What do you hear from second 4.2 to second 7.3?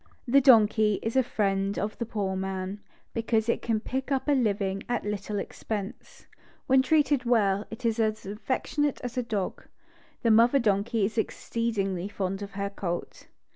a living at little expense. When treated